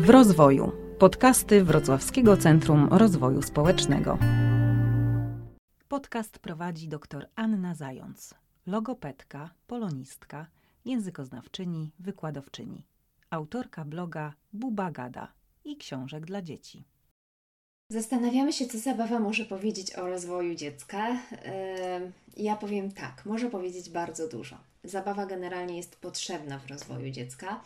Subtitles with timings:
[0.00, 0.72] W rozwoju.
[0.98, 4.18] Podcasty Wrocławskiego Centrum Rozwoju Społecznego.
[5.88, 8.34] Podcast prowadzi dr Anna Zając,
[8.66, 10.46] logopedka, polonistka,
[10.84, 12.86] językoznawczyni, wykładowczyni,
[13.30, 15.32] autorka bloga Buba Gada
[15.64, 16.84] i książek dla dzieci.
[17.90, 21.16] Zastanawiamy się, co zabawa może powiedzieć o rozwoju dziecka.
[22.36, 24.56] Ja powiem tak, może powiedzieć bardzo dużo.
[24.84, 27.60] Zabawa generalnie jest potrzebna w rozwoju dziecka.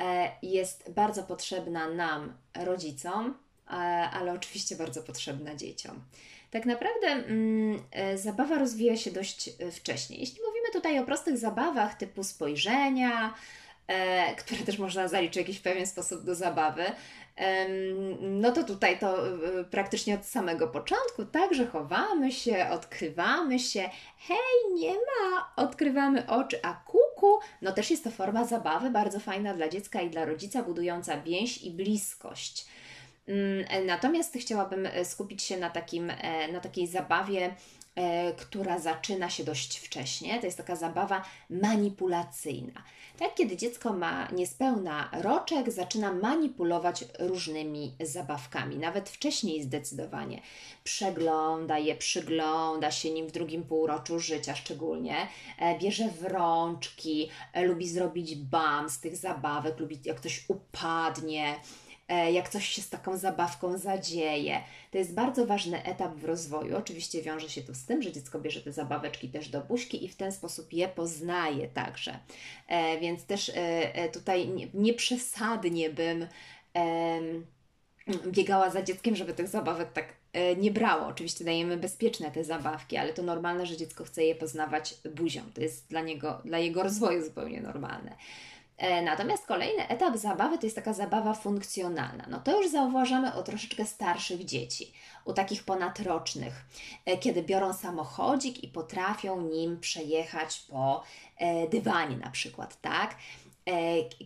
[0.00, 3.34] E, jest bardzo potrzebna nam, rodzicom,
[3.68, 3.72] e,
[4.12, 6.02] ale oczywiście bardzo potrzebna dzieciom.
[6.50, 10.16] Tak naprawdę mm, e, zabawa rozwija się dość wcześnie.
[10.16, 13.34] Jeśli mówimy tutaj o prostych zabawach typu spojrzenia,
[14.38, 16.84] które też można zaliczyć w jakiś pewien sposób do zabawy,
[18.20, 19.16] no to tutaj to
[19.70, 26.60] praktycznie od samego początku, tak, że chowamy się, odkrywamy się, hej, nie ma, odkrywamy oczy,
[26.62, 26.74] a
[27.24, 31.20] kuku, no też jest to forma zabawy bardzo fajna dla dziecka i dla rodzica, budująca
[31.20, 32.66] więź i bliskość.
[33.28, 37.83] Mm, natomiast chciałabym e, skupić się na, takim, e, na takiej zabawie E,
[38.36, 40.40] która zaczyna się dość wcześnie.
[40.40, 42.82] To jest taka zabawa manipulacyjna.
[43.18, 50.40] Tak, kiedy dziecko ma niespełna roczek, zaczyna manipulować różnymi zabawkami, nawet wcześniej zdecydowanie.
[50.84, 55.16] Przegląda je, przygląda się nim w drugim półroczu życia szczególnie,
[55.58, 61.54] e, bierze w rączki, e, lubi zrobić bam z tych zabawek, lubi jak ktoś upadnie,
[61.54, 64.60] E, jak coś się z taką zabawką zadzieje.
[64.90, 66.76] To jest bardzo ważny etap w rozwoju.
[66.76, 70.08] Oczywiście wiąże się to z tym, że dziecko bierze te zabaweczki też do buźki i
[70.08, 72.18] w ten sposób je poznaje także.
[72.68, 76.26] E, więc też e, tutaj nieprzesadnie bym
[78.26, 80.14] biegała za dzieckiem, żeby tych zabawek tak
[80.56, 81.06] nie brało.
[81.06, 85.42] Oczywiście dajemy bezpieczne te zabawki, ale to normalne, że dziecko chce je poznawać buzią.
[85.54, 88.16] To jest dla niego, dla jego rozwoju zupełnie normalne.
[88.76, 92.26] E, natomiast kolejny etap zabawy to jest taka zabawa funkcjonalna.
[92.30, 94.92] No to już zauważamy u troszeczkę starszych dzieci,
[95.24, 96.64] u takich ponadrocznych,
[97.04, 101.02] e, kiedy biorą samochodzik i potrafią nim przejechać po
[101.36, 103.16] e, dywanie na przykład, tak?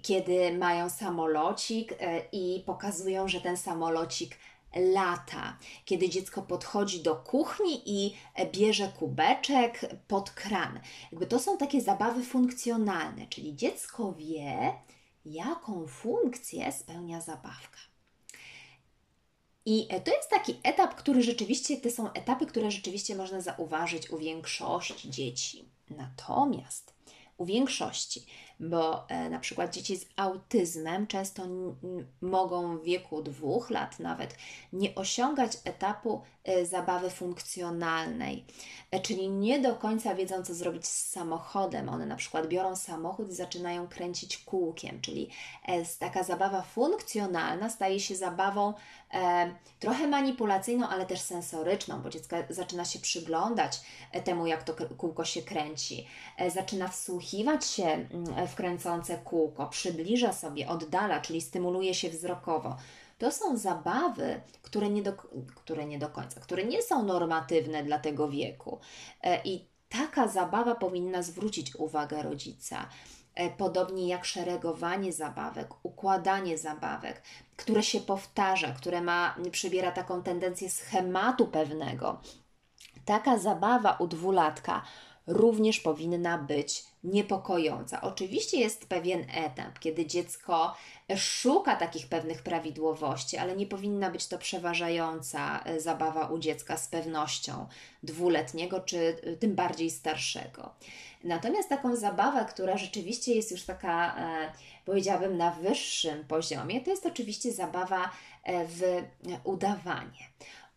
[0.03, 1.95] Kiedy mają samolocik
[2.33, 4.37] i pokazują, że ten samolocik
[4.77, 8.15] lata, kiedy dziecko podchodzi do kuchni i
[8.53, 10.81] bierze kubeczek pod kran.
[11.13, 14.73] Jakby to są takie zabawy funkcjonalne, czyli dziecko wie,
[15.25, 17.79] jaką funkcję spełnia zabawka.
[19.65, 24.19] I to jest taki etap, który rzeczywiście, te są etapy, które rzeczywiście można zauważyć u
[24.19, 25.69] większości dzieci.
[25.91, 26.98] Natomiast
[27.39, 28.27] u większości
[28.61, 31.43] bo e, na przykład dzieci z autyzmem często
[32.21, 34.37] mogą w wieku dwóch lat nawet
[34.73, 36.23] nie osiągać etapu
[36.65, 38.45] zabawy funkcjonalnej,
[38.91, 41.89] e, czyli nie do końca wiedzą, co zrobić z samochodem.
[41.89, 45.31] One na przykład biorą samochód i zaczynają kręcić kółkiem, czyli
[45.99, 48.75] taka zabawa funkcjonalna staje się zabawą
[49.81, 53.81] trochę manipulacyjną, ale też sensoryczną, bo dziecko zaczyna się przyglądać
[54.25, 56.07] temu, jak to kółko się kręci,
[56.49, 62.77] zaczyna wsłuchiwać się mm, w kręcące kółko, przybliża sobie, oddala, czyli stymuluje się wzrokowo.
[63.19, 65.13] To są zabawy, które nie do,
[65.55, 68.79] które nie do końca, które nie są normatywne dla tego wieku.
[69.23, 72.89] E, I taka zabawa powinna zwrócić uwagę rodzica.
[73.35, 77.23] E, podobnie jak szeregowanie zabawek, układanie zabawek,
[77.57, 82.21] które się powtarza, które ma, przybiera taką tendencję schematu pewnego.
[83.05, 84.83] Taka zabawa u dwulatka
[85.29, 88.01] również powinna być niepokojąca.
[88.01, 90.75] Oczywiście jest pewien etap, kiedy dziecko
[91.17, 96.89] szuka takich pewnych prawidłowości, ale nie powinna być to przeważająca e, zabawa u dziecka z
[96.89, 97.67] pewnością
[98.03, 100.75] dwuletniego czy e, tym bardziej starszego.
[101.25, 104.53] Natomiast taką zabawę, która rzeczywiście jest już taka, e,
[104.85, 108.11] powiedziałabym, na wyższym poziomie, to jest oczywiście zabawa
[108.49, 109.03] w
[109.45, 110.29] udawanie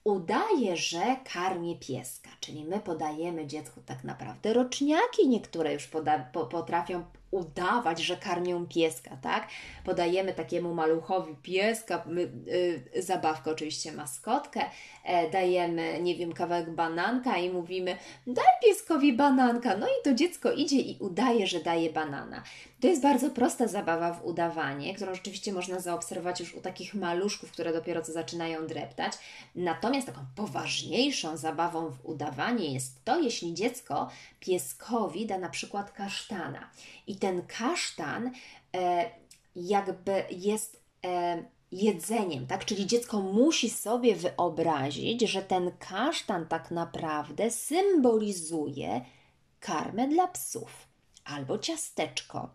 [0.04, 6.46] udaje, że karmię pieska, czyli my podajemy dziecku tak naprawdę roczniaki, niektóre już poda, po,
[6.46, 9.48] potrafią udawać, że karmią pieska, tak?
[9.86, 12.22] Podajemy takiemu maluchowi pieska, my,
[12.96, 14.62] y, zabawkę oczywiście maskotkę,
[15.04, 20.52] e, dajemy, nie wiem, kawałek bananka i mówimy daj pieskowi bananka, no i to dziecko
[20.52, 22.44] idzie i udaje, że daje banana.
[22.82, 27.52] To jest bardzo prosta zabawa w udawanie, którą rzeczywiście można zaobserwować już u takich maluszków,
[27.52, 29.14] które dopiero co zaczynają dreptać.
[29.56, 36.70] Natomiast taką poważniejszą zabawą w udawanie jest to, jeśli dziecko pieskowi da na przykład kasztana.
[37.08, 38.32] I ten kasztan
[38.76, 39.10] e,
[39.56, 42.66] jakby jest e, jedzeniem, tak?
[42.66, 49.06] Czyli dziecko musi sobie wyobrazić, że ten kasztan tak naprawdę symbolizuje
[49.60, 50.91] karmę dla psów
[51.26, 52.50] albo ciasteczko.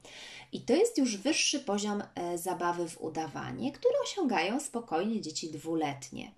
[0.53, 6.33] I to jest już wyższy poziom e, zabawy w udawanie, który osiągają spokojnie dzieci dwuletnie.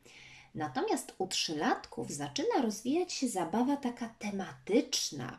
[0.54, 5.38] Natomiast u trzylatków zaczyna rozwijać się zabawa taka tematyczna.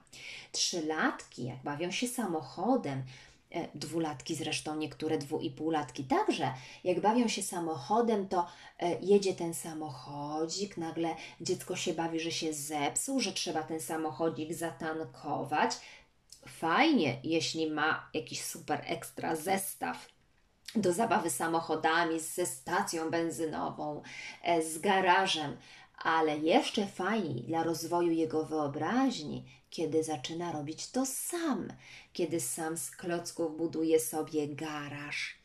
[0.52, 3.04] Trzylatki, jak bawią się samochodem,
[3.52, 6.54] e, dwulatki zresztą, niektóre dwu i półlatki także,
[6.84, 8.48] jak bawią się samochodem, to
[8.80, 14.54] e, jedzie ten samochodzik, nagle dziecko się bawi, że się zepsuł, że trzeba ten samochodzik
[14.54, 15.72] zatankować.
[16.48, 20.08] Fajnie, jeśli ma jakiś super ekstra zestaw
[20.76, 24.02] do zabawy samochodami, ze stacją benzynową,
[24.44, 25.58] e, z garażem,
[25.98, 31.68] ale jeszcze fajniej dla rozwoju jego wyobraźni, kiedy zaczyna robić to sam,
[32.14, 35.38] kiedy sam z klocków buduje sobie garaż,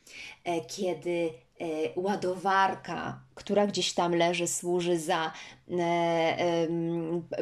[0.44, 1.30] e, kiedy
[1.96, 5.32] ładowarka, która gdzieś tam leży, służy za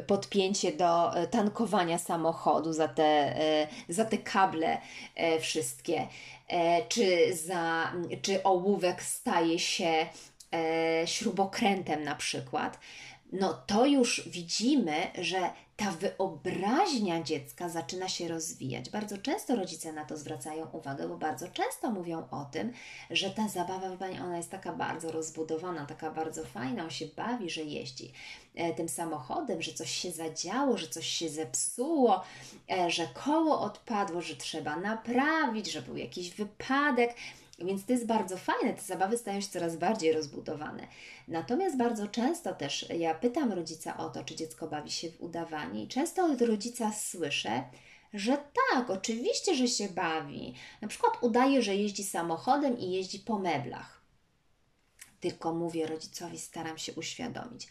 [0.06, 3.36] podpięcie do tankowania samochodu, za te,
[3.88, 4.78] za te kable
[5.40, 6.08] wszystkie.
[6.52, 7.92] E, czy, za,
[8.22, 10.06] czy ołówek staje się
[10.52, 12.78] e, śrubokrętem na przykład,
[13.32, 18.90] no to już widzimy, że ta wyobraźnia dziecka zaczyna się rozwijać.
[18.90, 22.72] Bardzo często rodzice na to zwracają uwagę, bo bardzo często mówią o tym,
[23.10, 23.88] że ta zabawa,
[24.24, 28.12] ona jest taka bardzo rozbudowana, taka bardzo fajna, on się bawi, że jeździ
[28.54, 32.22] e, tym samochodem, że coś się zadziało, że coś się zepsuło,
[32.70, 37.14] e, że koło odpadło, że trzeba naprawić, że był jakiś wypadek.
[37.58, 40.86] Więc to jest bardzo fajne, te zabawy stają się coraz bardziej rozbudowane.
[41.28, 45.82] Natomiast bardzo często też ja pytam rodzica o to, czy dziecko bawi się w udawanie,
[45.82, 47.64] i często od rodzica słyszę,
[48.14, 48.38] że
[48.72, 50.54] tak, oczywiście, że się bawi.
[50.80, 54.02] Na przykład udaje, że jeździ samochodem i jeździ po meblach.
[55.20, 57.68] Tylko mówię rodzicowi, staram się uświadomić.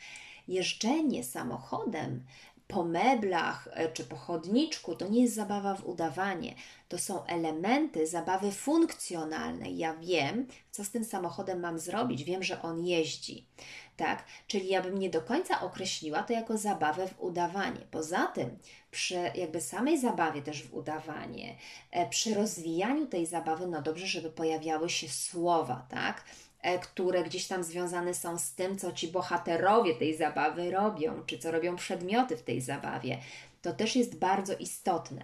[0.47, 2.25] Jeżdżenie samochodem
[2.71, 6.55] po meblach e, czy po chodniczku to nie jest zabawa w udawanie.
[6.89, 9.77] To są elementy zabawy funkcjonalnej.
[9.77, 13.45] Ja wiem, co z tym samochodem mam zrobić, wiem, że on jeździ.
[13.97, 14.25] Tak?
[14.47, 17.79] Czyli ja bym nie do końca określiła to jako zabawę w udawanie.
[17.91, 18.57] Poza tym,
[18.91, 21.57] przy jakby samej zabawie też w udawanie,
[21.91, 26.23] e, przy rozwijaniu tej zabawy, no dobrze, żeby pojawiały się słowa, tak?
[26.61, 31.37] E, które gdzieś tam związane są z tym, co ci bohaterowie tej zabawy robią, czy
[31.37, 33.17] co robią przedmioty w tej zabawie.
[33.61, 35.21] To też jest bardzo istotne.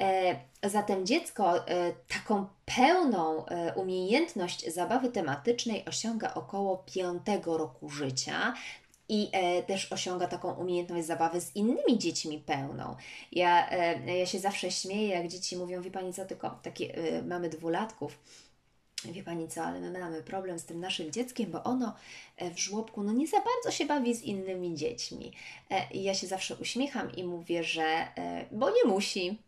[0.00, 0.40] E,
[0.70, 2.46] zatem dziecko e, taką
[2.76, 3.44] pełną
[3.76, 8.54] umiejętność zabawy tematycznej osiąga około 5 roku życia
[9.08, 9.30] i
[9.66, 12.96] też osiąga taką umiejętność zabawy z innymi dziećmi pełną.
[13.32, 13.70] Ja,
[14.06, 16.94] ja się zawsze śmieję, jak dzieci mówią, wie Pani co, tylko takie
[17.26, 18.18] mamy dwulatków,
[19.04, 21.94] Wie Pani co, ale my mamy problem z tym naszym dzieckiem, bo ono
[22.36, 25.32] e, w żłobku no nie za bardzo się bawi z innymi dziećmi.
[25.70, 29.38] E, I ja się zawsze uśmiecham i mówię, że e, bo nie musi,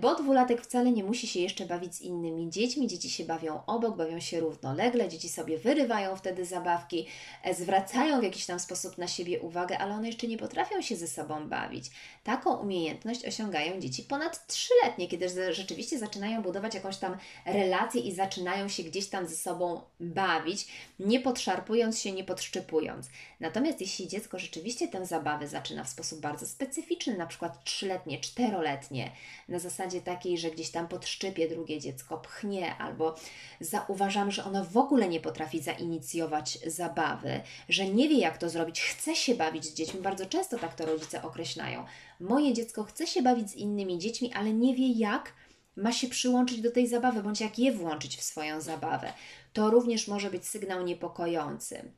[0.00, 2.86] bo dwulatek wcale nie musi się jeszcze bawić z innymi dziećmi.
[2.86, 7.06] Dzieci się bawią obok, bawią się równolegle, dzieci sobie wyrywają wtedy zabawki,
[7.44, 10.96] e, zwracają w jakiś tam sposób na siebie uwagę, ale one jeszcze nie potrafią się
[10.96, 11.84] ze sobą bawić.
[12.24, 17.16] Taką umiejętność osiągają dzieci ponad trzyletnie, kiedy rzeczywiście zaczynają budować jakąś tam
[17.46, 20.66] relację i zaczynają się gdzieś tam ze sobą bawić,
[20.98, 23.08] nie podszarpując się, nie podszczypując.
[23.40, 29.10] Natomiast jeśli dziecko rzeczywiście tę zabawę zaczyna w sposób bardzo specyficzny, na przykład trzyletnie, czteroletnie,
[29.48, 33.14] na zasadzie takiej, że gdzieś tam podszczypie drugie dziecko, pchnie, albo
[33.60, 38.80] zauważam, że ono w ogóle nie potrafi zainicjować zabawy, że nie wie, jak to zrobić,
[38.80, 40.00] chce się bawić z dziećmi.
[40.00, 41.84] Bardzo często tak to rodzice określają.
[42.20, 45.32] Moje dziecko chce się bawić z innymi dziećmi, ale nie wie, jak
[45.76, 49.12] ma się przyłączyć do tej zabawy, bądź jak je włączyć w swoją zabawę.
[49.52, 51.92] To również może być sygnał niepokojący.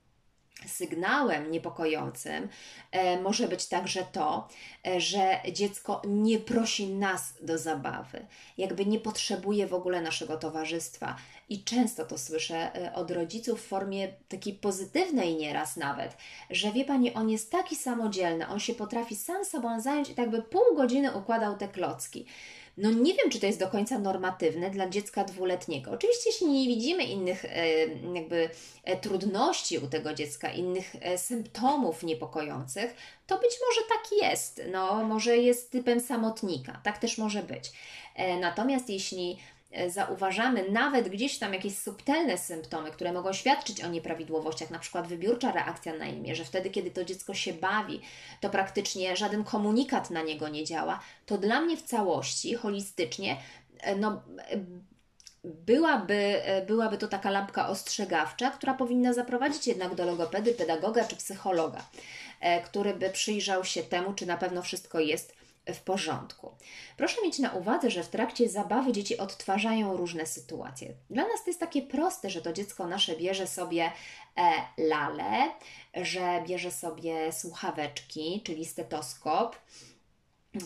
[0.67, 2.49] Sygnałem niepokojącym
[2.91, 4.49] e, może być także to,
[4.87, 8.27] e, że dziecko nie prosi nas do zabawy,
[8.59, 11.17] jakby nie potrzebuje w ogóle naszego towarzystwa.
[11.49, 16.17] I często to słyszę e, od rodziców w formie takiej pozytywnej, nieraz nawet,
[16.51, 20.31] że wie pani, on jest taki samodzielny, on się potrafi sam sobą zająć i tak
[20.31, 22.27] by pół godziny układał te klocki.
[22.81, 25.91] No nie wiem, czy to jest do końca normatywne dla dziecka dwuletniego.
[25.91, 27.79] Oczywiście, jeśli nie widzimy innych e,
[28.15, 28.51] jakby
[28.85, 32.95] e, trudności u tego dziecka, innych e, symptomów niepokojących,
[33.27, 34.63] to być może tak jest.
[34.73, 36.81] No, może jest typem samotnika.
[36.85, 37.73] Tak też może być.
[38.41, 39.39] Natomiast jeśli
[39.89, 45.53] zauważamy nawet gdzieś tam jakieś subtelne symptomy, które mogą świadczyć o nieprawidłowościach, na przykład wybiórcza
[45.53, 48.01] reakcja na imię, że wtedy, kiedy to dziecko się bawi,
[48.41, 53.37] to praktycznie żaden komunikat na niego nie działa, to dla mnie w całości, holistycznie,
[53.81, 54.59] e, no, e,
[55.45, 61.85] byłaby, byłaby to taka lampka ostrzegawcza, która powinna zaprowadzić jednak do logopedy, pedagoga czy psychologa,
[62.65, 66.55] który by przyjrzał się temu, czy na pewno wszystko jest w porządku.
[66.97, 70.95] Proszę mieć na uwadze, że w trakcie zabawy dzieci odtwarzają różne sytuacje.
[71.11, 73.93] Dla nas to jest takie proste, że to dziecko nasze bierze sobie
[74.37, 75.51] e, lalę,
[75.95, 79.57] że bierze sobie słuchaweczki, czyli stetoskop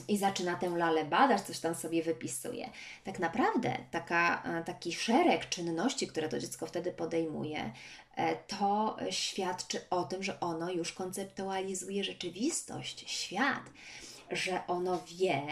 [0.08, 2.70] i zaczyna tę lalę badać, coś tam sobie wypisuje.
[3.04, 7.72] Tak naprawdę taka, e, taki szereg czynności, które to dziecko wtedy podejmuje,
[8.16, 13.62] e, to świadczy o tym, że ono już konceptualizuje rzeczywistość, świat
[14.30, 15.42] że ono wie,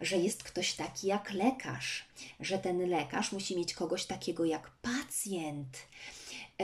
[0.00, 2.04] że jest ktoś taki jak lekarz,
[2.40, 5.78] że ten lekarz musi mieć kogoś takiego jak pacjent,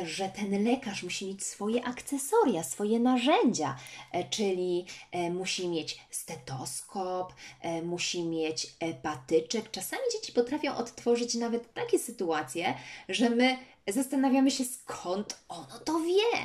[0.04, 3.76] że ten lekarz musi mieć swoje akcesoria, swoje narzędzia,
[4.12, 9.70] e, czyli e, musi mieć stetoskop, e, musi mieć patyczek.
[9.70, 12.74] Czasami dzieci potrafią odtworzyć nawet takie sytuacje,
[13.08, 16.38] że my zastanawiamy się, skąd ono to wie.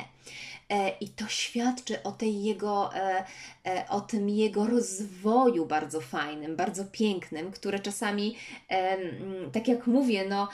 [1.00, 2.90] I to świadczy o, tej jego,
[3.90, 8.36] o tym jego rozwoju bardzo fajnym, bardzo pięknym, które czasami,
[9.52, 10.48] tak jak mówię, no,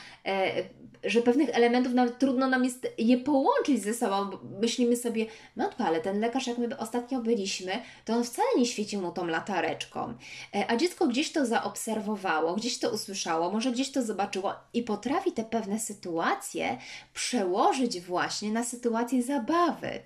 [1.04, 4.38] że pewnych elementów nawet trudno nam jest je połączyć ze sobą.
[4.62, 5.26] Myślimy sobie,
[5.56, 7.72] matko, ale ten lekarz, jak my ostatnio byliśmy,
[8.06, 10.14] to on wcale nie świecił mu tą latareczką.
[10.56, 15.32] E, a dziecko gdzieś to zaobserwowało, gdzieś to usłyszało, może gdzieś to zobaczyło i potrafi
[15.32, 16.77] te pewne sytuacje
[17.14, 20.00] przełożyć właśnie na sytuację zabawy.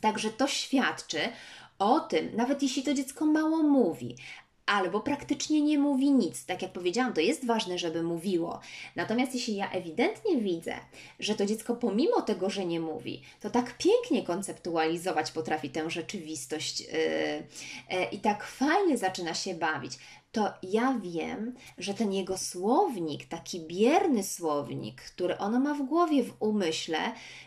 [0.00, 1.18] Także to świadczy
[1.78, 4.16] o tym, nawet jeśli to dziecko mało mówi,
[4.66, 6.46] albo praktycznie nie mówi nic.
[6.46, 8.60] Tak jak powiedziałam, to jest ważne, żeby mówiło.
[8.96, 10.74] Natomiast jeśli ja ewidentnie widzę,
[11.20, 16.80] że to dziecko pomimo tego, że nie mówi, to tak pięknie konceptualizować potrafi tę rzeczywistość
[16.80, 16.88] yy,
[17.90, 19.92] yy, i tak fajnie zaczyna się bawić,
[20.36, 26.22] to ja wiem, że ten jego słownik, taki bierny słownik, który ono ma w głowie,
[26.22, 26.98] w umyśle,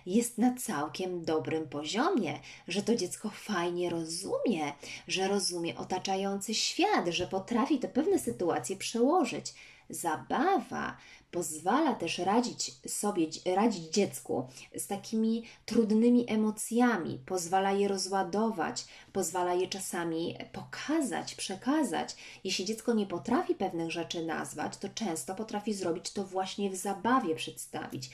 [0.05, 4.73] jest na całkiem dobrym poziomie, że to dziecko fajnie rozumie,
[5.07, 9.53] że rozumie otaczający świat, że potrafi te pewne sytuacje przełożyć.
[9.89, 10.97] Zabawa
[11.31, 19.67] pozwala też radzić sobie, radzić dziecku z takimi trudnymi emocjami, pozwala je rozładować, pozwala je
[19.67, 22.15] czasami pokazać, przekazać.
[22.43, 27.35] Jeśli dziecko nie potrafi pewnych rzeczy nazwać, to często potrafi zrobić to właśnie w zabawie
[27.35, 28.09] przedstawić.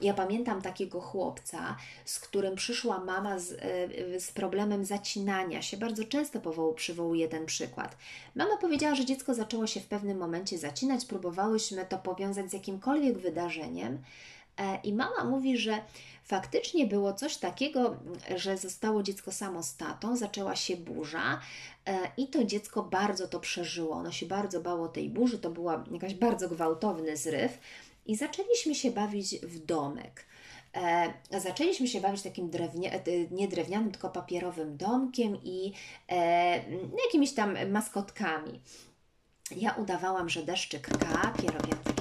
[0.00, 5.76] Ja pamiętam takiego chłopca, z którym przyszła mama z, e, z problemem zacinania się.
[5.76, 7.96] Bardzo często powoł, przywołuję ten przykład.
[8.34, 14.02] Mama powiedziała, że dziecko zaczęło się w pewnym momencie zacinać, próbowałyśmy to powiązać jakimkolwiek wydarzeniem.
[14.58, 15.80] E, I mama mówi, że
[16.24, 17.96] faktycznie było coś takiego,
[18.36, 21.40] że zostało dziecko samostatą, zaczęła się burza
[21.86, 23.94] e, i to dziecko bardzo to przeżyło.
[23.94, 27.58] Ono się bardzo bało tej burzy, to była jakaś bardzo gwałtowny zryw
[28.06, 30.26] i zaczęliśmy się bawić w domek.
[30.76, 35.72] E, zaczęliśmy się bawić takim drewnia, e, nie drewnianym, tylko papierowym domkiem i
[37.04, 38.60] jakimiś tam maskotkami.
[39.56, 41.93] Ja udawałam, że deszczyk kapie, robiłam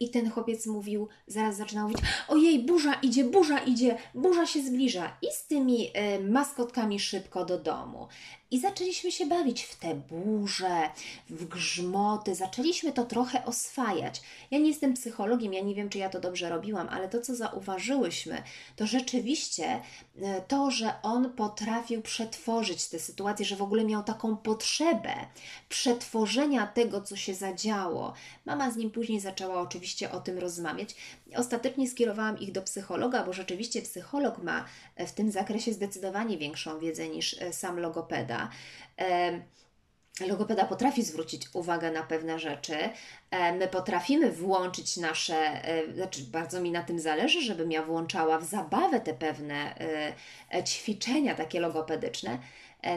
[0.00, 5.16] I ten chłopiec mówił, zaraz zaczynał mówić: Ojej, burza idzie, burza idzie, burza się zbliża.
[5.22, 8.08] I z tymi e, maskotkami szybko do domu.
[8.52, 10.90] I zaczęliśmy się bawić w te burze,
[11.30, 14.22] w grzmoty, zaczęliśmy to trochę oswajać.
[14.50, 17.34] Ja nie jestem psychologiem, ja nie wiem, czy ja to dobrze robiłam, ale to, co
[17.34, 18.42] zauważyłyśmy,
[18.76, 19.80] to rzeczywiście
[20.22, 25.14] e, to, że on potrafił przetworzyć tę sytuację, że w ogóle miał taką potrzebę
[25.68, 28.12] przetworzenia tego, co się zadziało.
[28.46, 30.94] Mama z nim później zaczęła oczywiście o tym rozmawiać.
[31.36, 34.64] Ostatecznie skierowałam ich do psychologa, bo rzeczywiście psycholog ma
[34.96, 38.39] e, w tym zakresie zdecydowanie większą wiedzę niż e, sam logopeda.
[40.26, 42.76] Logopeda potrafi zwrócić uwagę na pewne rzeczy.
[43.58, 48.44] My potrafimy włączyć nasze, e, znaczy bardzo mi na tym zależy, żebym ja włączała w
[48.44, 49.74] zabawę te pewne
[50.64, 52.38] ćwiczenia takie logopedyczne.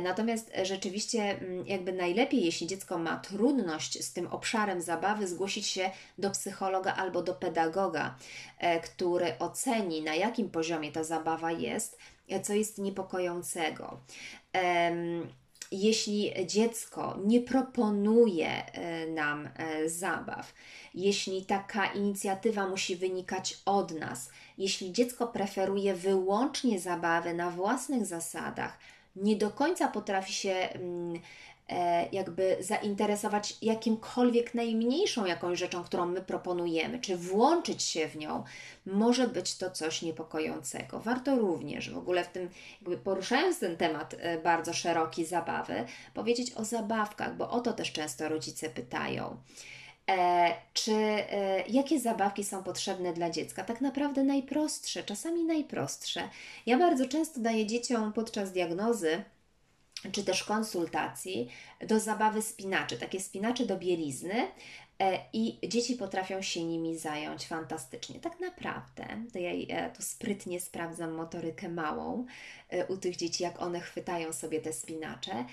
[0.02, 5.92] Natomiast rzeczywiście, mm, jakby najlepiej, jeśli dziecko ma trudność z tym obszarem zabawy, zgłosić się
[6.18, 8.16] do psychologa albo do pedagoga,
[8.84, 11.98] który oceni, na jakim poziomie ta zabawa jest,
[12.40, 14.00] co jest niepokojącego.
[15.72, 20.54] Jeśli dziecko nie proponuje e, nam e, zabaw,
[20.94, 28.78] jeśli taka inicjatywa musi wynikać od nas, jeśli dziecko preferuje wyłącznie zabawy na własnych zasadach,
[29.16, 31.53] nie do końca potrafi się mm, E,
[32.12, 38.44] jakby zainteresować jakimkolwiek najmniejszą jakąś rzeczą, którą my proponujemy, czy włączyć się w nią,
[38.86, 41.00] może być to coś niepokojącego.
[41.00, 42.50] Warto również w ogóle w tym,
[42.82, 47.92] jakby poruszając ten temat e, bardzo szeroki zabawy, powiedzieć o zabawkach, bo o to też
[47.92, 49.38] często rodzice pytają.
[50.10, 53.64] E, czy e, jakie zabawki są potrzebne dla dziecka?
[53.64, 56.30] Tak naprawdę najprostsze, czasami najprostsze.
[56.66, 59.24] Ja bardzo często daję dzieciom podczas diagnozy
[60.12, 61.50] czy też konsultacji
[61.88, 64.48] do zabawy spinaczy, takie spinacze do bielizny,
[65.34, 68.20] i dzieci potrafią się nimi zająć fantastycznie.
[68.20, 72.26] Tak naprawdę, to ja e, to sprytnie sprawdzam motorykę małą
[72.70, 75.46] e, u tych dzieci, jak one chwytają sobie te spinacze,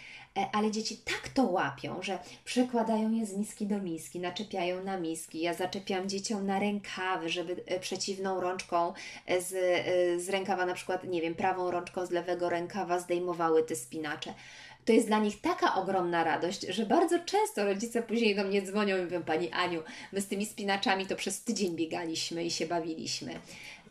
[0.52, 5.40] ale dzieci tak to łapią, że przekładają je z miski do miski, naczepiają na miski.
[5.40, 8.92] Ja zaczepiam dzieciom na rękawy, żeby przeciwną rączką
[9.40, 9.48] z,
[10.24, 14.34] z rękawa, na przykład, nie wiem, prawą rączką z lewego rękawa zdejmowały te spinacze
[14.84, 18.96] to jest dla nich taka ogromna radość, że bardzo często rodzice później do mnie dzwonią
[18.96, 19.82] i mówią, Pani Aniu,
[20.12, 23.40] my z tymi spinaczami to przez tydzień biegaliśmy i się bawiliśmy.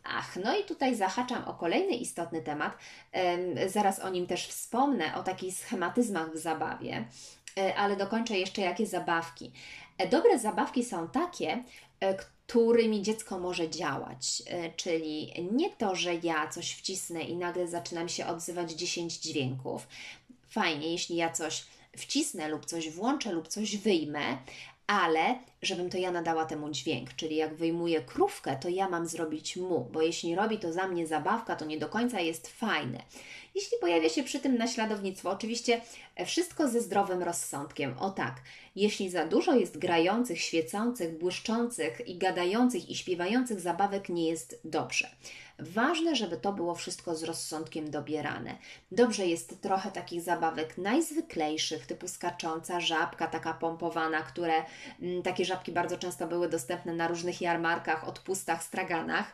[0.04, 2.78] Ach, no i tutaj zahaczam o kolejny istotny temat.
[3.68, 7.06] Zaraz o nim też wspomnę, o takich schematyzmach w zabawie,
[7.58, 9.52] e, ale dokończę jeszcze jakie zabawki.
[9.98, 11.64] E, dobre zabawki są takie,
[12.00, 14.44] e, którymi dziecko może działać.
[14.76, 19.88] Czyli nie to, że ja coś wcisnę i nagle zaczynam się odzywać 10 dźwięków,
[20.50, 21.66] fajnie, jeśli ja coś
[21.98, 24.38] wcisnę lub coś włączę lub coś wyjmę,
[24.88, 29.58] ale żebym to ja nadała temu dźwięk, czyli jak wyjmuję krówkę, to ja mam zrobić
[29.58, 33.04] mu, bo jeśli robi to za mnie zabawka, to nie do końca jest fajne.
[33.60, 35.82] Jeśli pojawia się przy tym naśladownictwo, oczywiście
[36.26, 37.98] wszystko ze zdrowym rozsądkiem.
[37.98, 38.42] O tak,
[38.76, 45.10] jeśli za dużo jest grających, świecących, błyszczących i gadających i śpiewających zabawek, nie jest dobrze.
[45.60, 48.58] Ważne, żeby to było wszystko z rozsądkiem dobierane.
[48.92, 54.54] Dobrze jest trochę takich zabawek najzwyklejszych, typu skacząca żabka, taka pompowana, które
[55.02, 59.34] mm, takie żabki bardzo często były dostępne na różnych jarmarkach, odpustach, straganach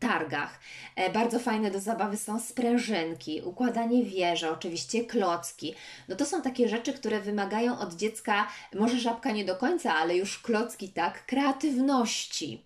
[0.00, 0.60] targach.
[0.96, 5.74] E, bardzo fajne do zabawy są sprężynki, układanie wieży, oczywiście klocki.
[6.08, 10.16] No to są takie rzeczy, które wymagają od dziecka, może żabka nie do końca, ale
[10.16, 12.62] już klocki tak, kreatywności.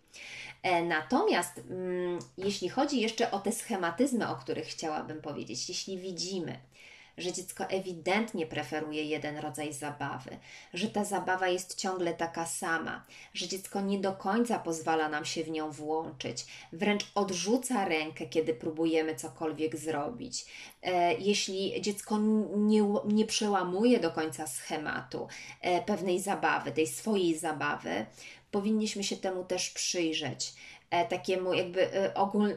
[0.63, 6.59] E, natomiast mm, jeśli chodzi jeszcze o te schematyzmy, o których chciałabym powiedzieć, jeśli widzimy,
[7.19, 10.39] że dziecko ewidentnie preferuje jeden rodzaj zabawy,
[10.75, 13.05] że ta zabawa jest ciągle taka sama,
[13.35, 18.55] że dziecko nie do końca pozwala nam się w nią włączyć, wręcz odrzuca rękę, kiedy
[18.55, 20.47] próbujemy cokolwiek zrobić.
[20.83, 22.19] E, jeśli dziecko
[22.57, 25.29] nie, nie przełamuje do końca schematu
[25.61, 28.07] e, pewnej zabawy, tej swojej zabawy,
[28.51, 30.55] powinniśmy się temu też przyjrzeć,
[30.91, 32.57] e, takiemu jakby ogól,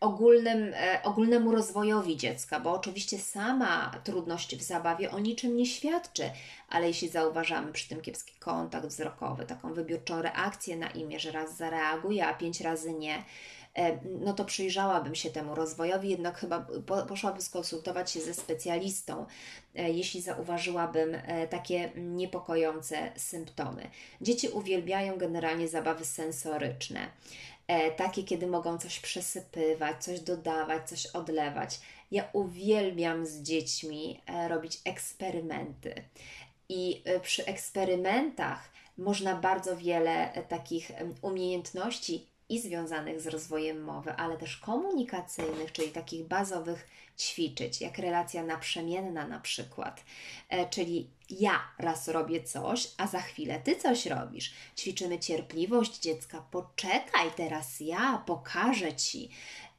[0.00, 6.30] ogólnym, e, ogólnemu rozwojowi dziecka, bo oczywiście sama trudność w zabawie o niczym nie świadczy,
[6.68, 11.56] ale jeśli zauważamy przy tym kiepski kontakt wzrokowy, taką wybiórczą reakcję na imię, że raz
[11.56, 13.24] zareaguje, a pięć razy nie,
[13.76, 16.66] E, no to przyjrzałabym się temu rozwojowi, jednak chyba
[17.08, 19.26] poszłabym skonsultować się ze specjalistą,
[19.74, 21.16] e, jeśli zauważyłabym
[21.50, 23.90] takie niepokojące symptomy.
[24.20, 27.08] Dzieci uwielbiają generalnie zabawy sensoryczne.
[27.96, 31.80] Takie, kiedy mogą coś przesypywać, coś dodawać, coś odlewać.
[32.10, 35.94] Ja uwielbiam z dziećmi robić eksperymenty.
[36.68, 40.90] I przy eksperymentach można bardzo wiele takich
[41.22, 48.42] umiejętności i związanych z rozwojem mowy, ale też komunikacyjnych, czyli takich bazowych ćwiczyć, jak relacja
[48.42, 50.04] naprzemienna na przykład.
[50.48, 54.54] E, czyli ja raz robię coś, a za chwilę ty coś robisz.
[54.76, 56.44] Ćwiczymy cierpliwość dziecka.
[56.50, 59.30] Poczekaj, teraz ja pokażę ci.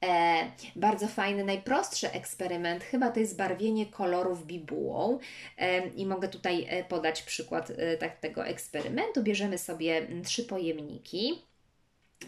[0.04, 5.20] E, bardzo fajny, najprostszy eksperyment, chyba to jest barwienie kolorów bibułą.
[5.58, 9.24] E, I mogę tutaj e, podać przykład e, tak, tego eksperymentu.
[9.24, 11.47] Bierzemy sobie trzy pojemniki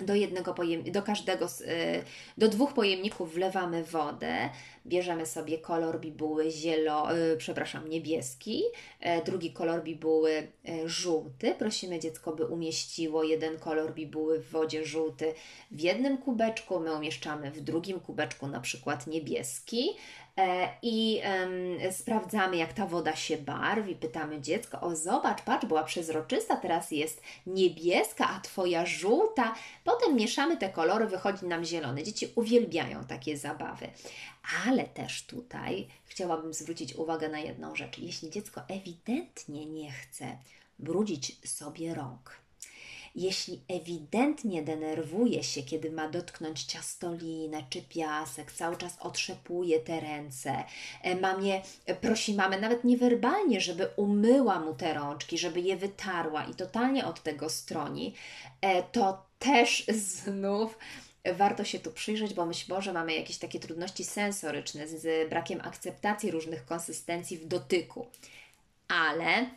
[0.02, 2.04] do jednego pojem, do każdego, y,
[2.38, 4.49] do dwóch pojemników wlewamy wodę,
[4.89, 8.63] bierzemy sobie kolor bibuły zielo, y, przepraszam, niebieski,
[8.99, 11.56] e, drugi kolor bibuły e, żółty.
[11.60, 15.34] Prosimy dziecko, by umieściło jeden kolor bibuły w wodzie żółty
[15.71, 19.89] w jednym kubeczku, my umieszczamy w drugim kubeczku na przykład niebieski
[20.38, 21.21] e, i
[21.91, 23.95] sprawdzamy, jak ta woda się barwi.
[23.95, 29.56] Pytamy dziecko: O, zobacz, patrz, była przezroczysta, teraz jest niebieska, a twoja żółta.
[29.84, 32.04] Potem mieszamy te kolory, wychodzi nam zielony.
[32.04, 33.88] Dzieci uwielbiają takie zabawy.
[34.65, 37.97] Ale też tutaj chciałabym zwrócić uwagę na jedną rzecz.
[37.97, 40.38] Jeśli dziecko ewidentnie nie chce
[40.80, 42.39] brudzić sobie rąk,
[43.15, 50.63] jeśli ewidentnie denerwuje się, kiedy ma dotknąć ciastolinę czy piasek, cały czas otrzepuje te ręce,
[51.02, 51.62] e, mamie,
[52.02, 57.23] prosi mamę nawet niewerbalnie, żeby umyła mu te rączki, żeby je wytarła i totalnie od
[57.23, 58.13] tego stroni,
[58.62, 60.78] e, to też znów
[61.34, 66.32] warto się tu przyjrzeć, bo myśl może mamy jakieś takie trudności sensoryczne z brakiem akceptacji
[66.32, 68.08] różnych konsystencji w dotyku.
[68.88, 69.49] Ale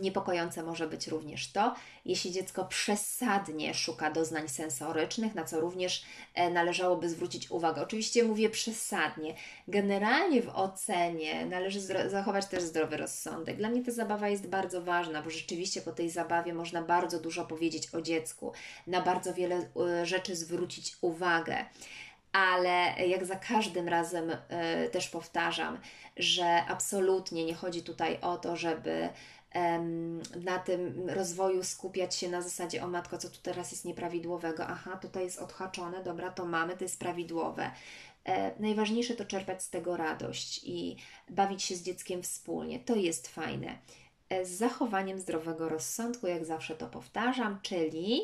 [0.00, 6.50] Niepokojące może być również to, jeśli dziecko przesadnie szuka doznań sensorycznych, na co również e,
[6.50, 7.82] należałoby zwrócić uwagę.
[7.82, 9.34] Oczywiście mówię przesadnie.
[9.68, 13.56] Generalnie w ocenie należy zachować też zdrowy rozsądek.
[13.56, 17.44] Dla mnie ta zabawa jest bardzo ważna, bo rzeczywiście po tej zabawie można bardzo dużo
[17.44, 18.52] powiedzieć o dziecku,
[18.86, 21.64] na bardzo wiele e, rzeczy zwrócić uwagę
[22.32, 24.36] ale jak za każdym razem y,
[24.90, 25.78] też powtarzam,
[26.16, 29.08] że absolutnie nie chodzi tutaj o to, żeby
[30.44, 34.98] na tym rozwoju skupiać się na zasadzie, o matko, co tu teraz jest nieprawidłowego, aha,
[35.02, 37.70] tutaj jest odhaczone, dobra, to mamy, to jest prawidłowe.
[38.24, 40.96] E, najważniejsze to czerpać z tego radość i
[41.28, 42.80] bawić się z dzieckiem wspólnie.
[42.80, 43.78] To jest fajne.
[44.28, 48.20] E, z zachowaniem zdrowego rozsądku, jak zawsze to powtarzam, czyli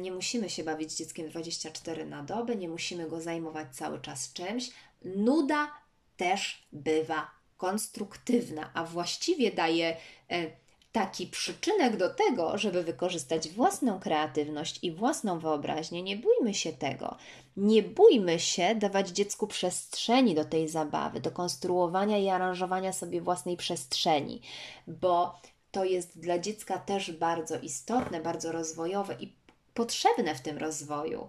[0.00, 4.70] nie musimy się bawić dzieckiem 24 na dobę, nie musimy go zajmować cały czas czymś.
[5.04, 5.72] Nuda
[6.16, 9.96] też bywa konstruktywna, a właściwie daje
[10.30, 10.50] e,
[10.92, 16.02] taki przyczynek do tego, żeby wykorzystać własną kreatywność i własną wyobraźnię.
[16.02, 17.16] Nie bójmy się tego.
[17.56, 23.56] Nie bójmy się dawać dziecku przestrzeni do tej zabawy, do konstruowania i aranżowania sobie własnej
[23.56, 24.42] przestrzeni,
[24.86, 25.40] bo
[25.70, 29.26] to jest dla dziecka też bardzo istotne, bardzo rozwojowe i
[29.74, 31.28] potrzebne w tym rozwoju.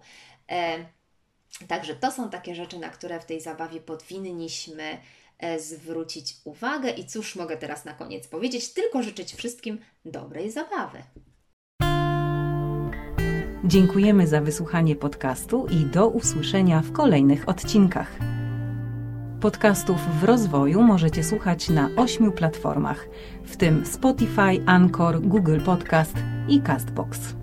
[0.50, 0.86] E,
[1.68, 4.98] także to są takie rzeczy, na które w tej zabawie powinniśmy
[5.42, 6.90] E, zwrócić uwagę.
[6.90, 8.74] I cóż mogę teraz na koniec powiedzieć?
[8.74, 10.98] Tylko życzyć wszystkim dobrej zabawy.
[13.64, 18.20] Dziękujemy za wysłuchanie podcastu i do usłyszenia w kolejnych odcinkach.
[19.42, 23.08] Podcastów w rozwoju możecie słuchać na ośmiu platformach,
[23.44, 26.16] w tym Spotify, Anchor, Google Podcast
[26.48, 27.36] i Castbox.